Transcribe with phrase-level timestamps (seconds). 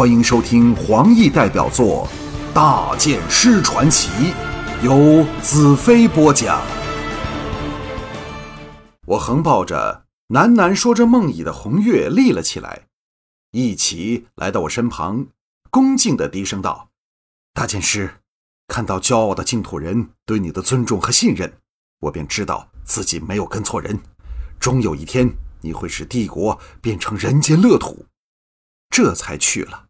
[0.00, 2.08] 欢迎收听黄奕代表作
[2.54, 4.08] 《大剑师传奇》，
[4.82, 6.58] 由子飞播讲。
[9.06, 12.86] 我横抱着喃喃说着梦呓的红月立了起来，
[13.50, 15.26] 一起来到我身旁，
[15.68, 16.88] 恭敬的低声道
[17.52, 18.10] ：“大剑师，
[18.68, 21.52] 看到骄傲的净土人对你的尊重和信任，
[22.00, 24.00] 我便知道自己没有跟错人。
[24.58, 25.30] 终有一天，
[25.60, 28.06] 你会使帝国变成人间乐土。”
[28.88, 29.88] 这才去了。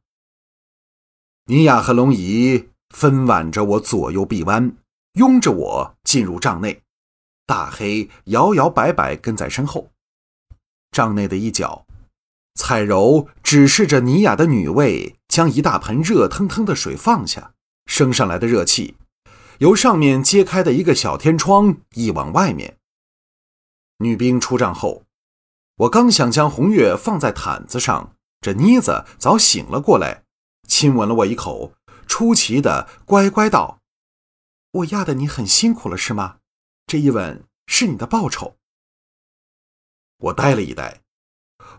[1.50, 4.76] 尼雅和龙姨分挽着我左右臂弯，
[5.14, 6.82] 拥着我进入帐内。
[7.44, 9.90] 大黑摇摇摆摆跟在身后。
[10.92, 11.84] 帐内的一角，
[12.54, 17.52] 彩柔指示着尼雅的女卫将一大盆热腾腾的水放下，
[17.86, 18.94] 升上来的热气
[19.58, 22.76] 由上面揭开的一个小天窗溢往外面。
[23.98, 25.02] 女兵出帐后，
[25.78, 30.22] 我刚想将红月放在毯子上，这妮子早醒了过来。
[30.70, 31.74] 亲吻了我一口，
[32.06, 33.80] 出奇的乖乖道
[34.70, 36.36] ：“我压得你很辛苦了，是吗？
[36.86, 38.56] 这一吻是你的报酬。”
[40.22, 41.00] 我呆了一呆，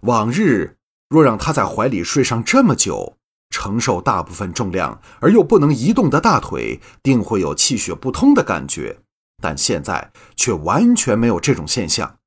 [0.01, 3.17] 往日若让他在怀里睡上这么久，
[3.49, 8.99] 承受大部分重量而又不能移动的大腿，定会有气血不通的感觉，
[9.41, 12.19] 但现在却完全没有这种现象。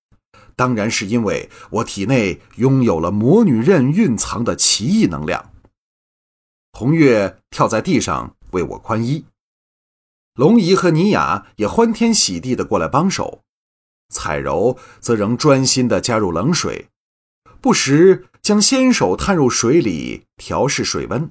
[0.56, 5.50] 当然是因为我体内拥有了魔女刃蕴藏的奇异能量。
[6.76, 9.26] 红月跳在地上为我宽衣，
[10.34, 13.44] 龙姨和尼雅也欢天喜地的过来帮手，
[14.08, 16.88] 彩柔则仍专心的加入冷水，
[17.60, 21.30] 不时将纤手探入水里调试水温。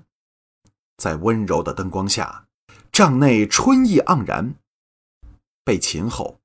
[0.95, 2.45] 在温柔的灯光下，
[2.89, 4.55] 帐内春意盎然。
[5.65, 6.39] 被擒后，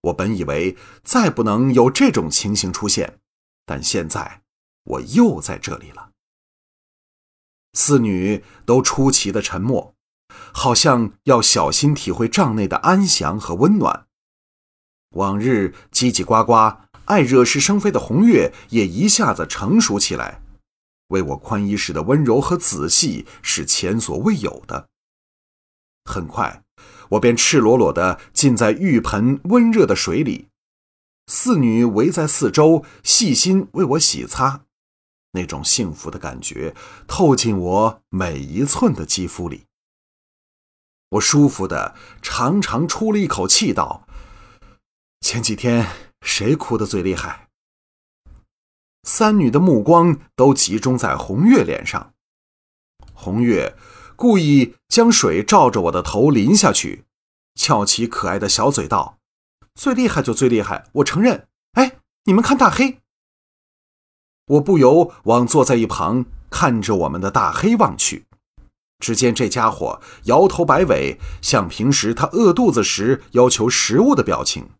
[0.00, 3.20] 我本以为再不能有这种情形出现，
[3.64, 4.42] 但现在
[4.82, 6.10] 我又在这里了。
[7.72, 9.94] 四女都出奇的沉默，
[10.52, 14.06] 好像要小心体会帐内的安详和温暖。
[15.10, 20.40] 往日叽叽呱呱、爱惹是生非的红月也一下子成熟起来，
[21.08, 24.88] 为我宽衣时的温柔和仔细是前所未有的。
[26.04, 26.62] 很快，
[27.10, 30.48] 我便赤裸裸地浸在浴盆温热的水里，
[31.26, 34.62] 四女围在四周，细心为我洗擦。
[35.32, 36.74] 那种幸福的感觉
[37.06, 39.66] 透进我每一寸的肌肤里，
[41.10, 44.06] 我舒服的长长出了一口气，道
[45.20, 45.86] ：“前几天
[46.20, 47.48] 谁哭的最厉害？”
[49.04, 52.12] 三女的目光都集中在红月脸上，
[53.14, 53.76] 红月
[54.16, 57.04] 故意将水照着我的头淋下去，
[57.54, 59.18] 翘起可爱的小嘴道
[59.74, 61.48] ：“最厉害就最厉害，我承认。
[61.72, 63.00] 哎，你们看大黑。”
[64.50, 68.26] 我不由往坐在一旁看着我们的大黑望去，
[68.98, 74.70] 只见这家伙摇头摆尾，像平时他饿肚子时要求食物的表情。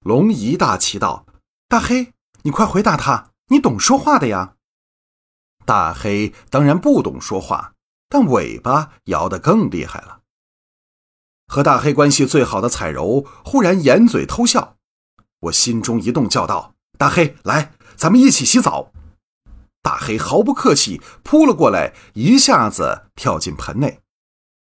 [0.00, 1.26] 龙姨大奇道
[1.68, 2.12] ：“大黑，
[2.42, 4.54] 你快回答他，你懂说话的呀。”
[5.64, 7.74] 大黑当然不懂说话，
[8.08, 10.22] 但尾巴摇得更厉害了。
[11.46, 14.76] 和大黑关系最好的彩柔忽然掩嘴偷笑，
[15.38, 18.92] 我心中一动，叫道：“大黑，来！”咱们一起洗澡。
[19.82, 24.00] 大黑毫不客气扑了过来，一下子跳进盆内，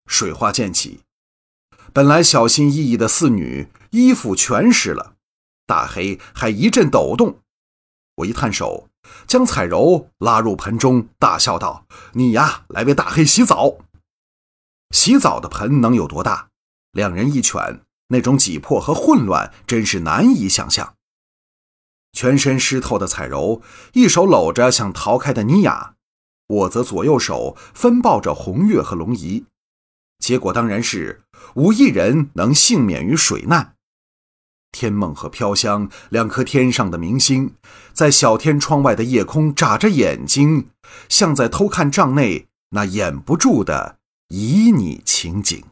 [0.06, 1.00] 水花溅起。
[1.94, 5.14] 本来小心翼翼的四女衣服全湿了，
[5.66, 7.40] 大黑还一阵抖动。
[8.16, 8.88] 我一探手，
[9.26, 13.78] 将彩柔拉入盆中，大笑道：“你呀，来为大黑洗澡。”
[14.94, 16.48] 洗澡的盆能有多大？
[16.92, 20.96] 两人一拳，那种挤迫和混乱真是难以想象。
[22.18, 23.62] 全身湿透的彩柔，
[23.92, 25.94] 一手搂着想逃开的妮雅，
[26.48, 29.44] 我则左右手分抱着红月和龙姨。
[30.18, 31.22] 结果当然是
[31.54, 33.76] 无一人能幸免于水难。
[34.72, 37.54] 天梦和飘香两颗天上的明星，
[37.92, 40.70] 在小天窗外的夜空眨着眼睛，
[41.08, 43.98] 像在偷看帐内那掩不住的
[44.30, 45.62] 旖旎情景。